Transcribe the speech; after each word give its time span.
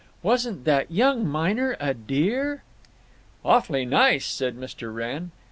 Wasn't 0.23 0.63
that 0.65 0.89
young 0.91 1.27
miner 1.27 1.77
a 1.79 1.93
dear?" 1.93 2.63
"Awfully 3.45 3.85
nice," 3.85 4.25
said 4.25 4.57
Mr. 4.57 4.91
Wrenn. 4.91 5.29